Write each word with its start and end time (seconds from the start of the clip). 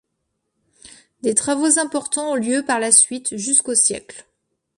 Des 1.21 1.35
travaux 1.35 1.77
importants 1.77 2.31
ont 2.31 2.35
lieu 2.35 2.63
par 2.65 2.79
la 2.79 2.91
suite, 2.91 3.37
jusqu'au 3.37 3.75
siècle. 3.75 4.25